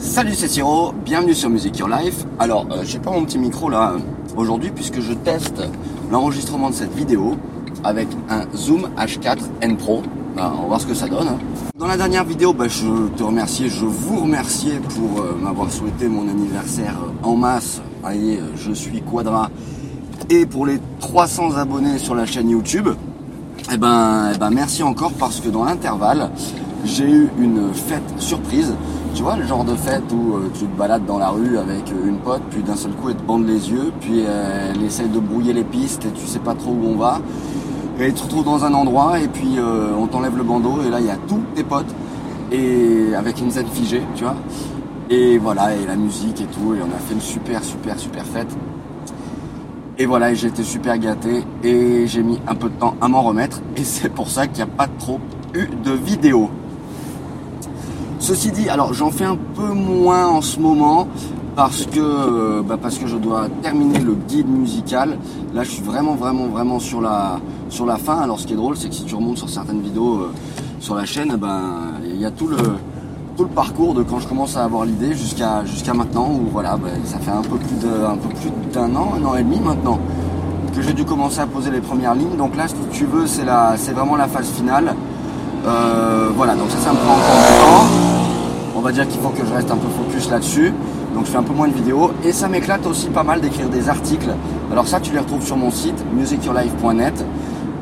[0.00, 2.24] Salut c'est Siro, bienvenue sur Music Your Life.
[2.38, 3.94] Alors euh, j'ai pas mon petit micro là
[4.36, 5.62] aujourd'hui puisque je teste
[6.10, 7.36] l'enregistrement de cette vidéo
[7.84, 10.02] avec un Zoom H4 N Pro.
[10.36, 11.28] Bah, on va voir ce que ça donne.
[11.28, 11.38] hein.
[11.76, 16.08] Dans la dernière vidéo, bah, je te remerciais, je vous remerciais pour euh, m'avoir souhaité
[16.08, 17.80] mon anniversaire euh, en masse.
[18.04, 19.50] Allez, je suis Quadra.
[20.30, 22.88] Et pour les 300 abonnés sur la chaîne YouTube,
[23.72, 26.30] eh ben, eh ben merci encore parce que dans l'intervalle,
[26.84, 28.72] j'ai eu une fête surprise.
[29.14, 31.90] Tu vois, le genre de fête où euh, tu te balades dans la rue avec
[31.90, 34.82] euh, une pote, puis d'un seul coup elle te bande les yeux, puis euh, elle
[34.82, 37.20] essaye de brouiller les pistes et tu sais pas trop où on va.
[37.98, 41.00] Et tu te retrouves dans un endroit et puis on t'enlève le bandeau et là
[41.00, 41.94] il y a tous tes potes
[42.50, 44.36] et avec une scène figée, tu vois.
[45.10, 48.24] Et voilà, et la musique et tout, et on a fait une super super super
[48.24, 48.56] fête.
[49.98, 53.20] Et voilà, j'ai été super gâté et j'ai mis un peu de temps à m'en
[53.20, 55.20] remettre et c'est pour ça qu'il n'y a pas trop
[55.52, 56.48] eu de vidéos.
[58.30, 61.08] Ceci dit, alors j'en fais un peu moins en ce moment
[61.56, 65.18] parce que euh, bah, parce que je dois terminer le guide musical.
[65.52, 68.20] Là, je suis vraiment vraiment vraiment sur la sur la fin.
[68.20, 70.32] Alors ce qui est drôle, c'est que si tu remontes sur certaines vidéos euh,
[70.78, 72.58] sur la chaîne, eh ben il y a tout le
[73.36, 76.76] tout le parcours de quand je commence à avoir l'idée jusqu'à jusqu'à maintenant où voilà,
[76.76, 77.80] bah, ça fait un peu plus
[78.72, 79.98] d'un an, un an et demi maintenant
[80.72, 82.36] que j'ai dû commencer à poser les premières lignes.
[82.36, 84.94] Donc là, si tu veux, c'est c'est vraiment la phase finale.
[85.66, 88.10] Euh, voilà, donc ça, ça me prend encore du temps.
[88.76, 90.72] On va dire qu'il faut que je reste un peu focus là-dessus.
[91.14, 92.12] Donc je fais un peu moins de vidéos.
[92.24, 94.30] Et ça m'éclate aussi pas mal d'écrire des articles.
[94.72, 97.24] Alors ça, tu les retrouves sur mon site, musicyourlife.net.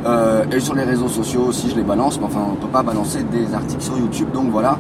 [0.07, 2.19] Euh, et sur les réseaux sociaux aussi, je les balance.
[2.19, 4.29] Mais enfin, on peut pas balancer des articles sur YouTube.
[4.33, 4.79] Donc voilà.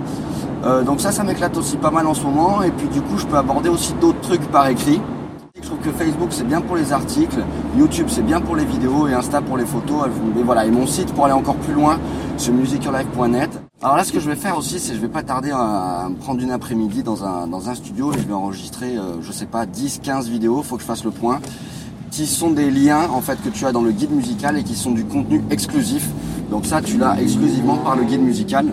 [0.64, 2.62] Euh, donc ça, ça m'éclate aussi pas mal en ce moment.
[2.62, 5.00] Et puis du coup, je peux aborder aussi d'autres trucs par écrit.
[5.60, 7.44] Je trouve que Facebook c'est bien pour les articles,
[7.76, 10.08] YouTube c'est bien pour les vidéos et Insta pour les photos.
[10.44, 11.98] Voilà, et mon site pour aller encore plus loin,
[12.36, 13.50] c'est musicyourlife.net.
[13.82, 16.16] Alors là, ce que je vais faire aussi, c'est je vais pas tarder à me
[16.16, 19.46] prendre une après-midi dans un, dans un studio et je vais enregistrer, euh, je sais
[19.46, 21.40] pas, 10, 15 vidéos, faut que je fasse le point,
[22.10, 24.74] qui sont des liens en fait que tu as dans le guide musical et qui
[24.74, 26.08] sont du contenu exclusif.
[26.50, 28.66] Donc ça, tu l'as exclusivement par le guide musical.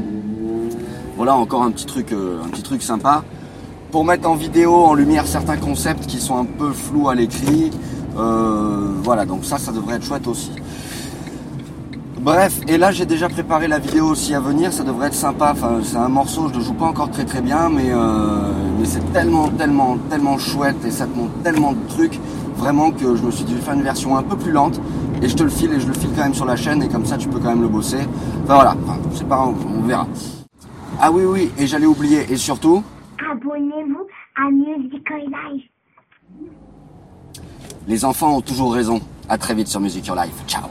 [1.17, 3.23] Voilà encore un petit truc, euh, un petit truc sympa
[3.95, 7.71] pour mettre en vidéo, en lumière certains concepts qui sont un peu flous à l'écrit.
[8.17, 10.51] Euh, voilà, donc ça, ça devrait être chouette aussi.
[12.19, 15.55] Bref, et là j'ai déjà préparé la vidéo aussi à venir, ça devrait être sympa.
[15.83, 19.13] C'est un morceau, je le joue pas encore très très bien, mais, euh, mais c'est
[19.13, 22.19] tellement, tellement, tellement chouette et ça te montre tellement de trucs,
[22.57, 24.81] vraiment que je me suis dit, faire une version un peu plus lente
[25.21, 26.89] et je te le file et je le file quand même sur la chaîne et
[26.89, 28.05] comme ça tu peux quand même le bosser.
[28.43, 28.75] Enfin voilà,
[29.13, 30.05] c'est pas grave, on verra.
[30.99, 32.83] Ah oui, oui, et j'allais oublier, et surtout,
[33.19, 35.69] Abonnez-vous à Musical Life.
[37.87, 39.01] les enfants ont toujours raison.
[39.29, 40.35] À très vite sur Music Your Life.
[40.47, 40.69] Ciao